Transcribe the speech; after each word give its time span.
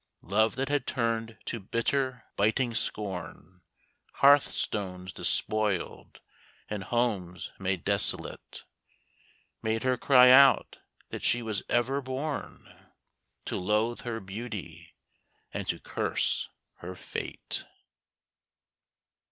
Love 0.23 0.55
that 0.55 0.67
had 0.67 0.87
turned 0.87 1.37
to 1.45 1.59
bitter, 1.59 2.23
biting 2.35 2.73
scorn, 2.73 3.61
Hearthstones 4.13 5.13
despoiled, 5.13 6.21
and 6.67 6.85
homes 6.85 7.51
made 7.59 7.85
desolate, 7.85 8.63
Made 9.61 9.83
her 9.83 9.97
cry 9.97 10.31
out 10.31 10.79
that 11.11 11.23
she 11.23 11.43
was 11.43 11.61
ever 11.69 12.01
born, 12.01 12.73
To 13.45 13.57
loathe 13.57 14.01
her 14.01 14.19
beauty 14.19 14.95
and 15.53 15.67
to 15.67 15.79
curse 15.79 16.49
her 16.77 16.95
fate. 16.95 17.65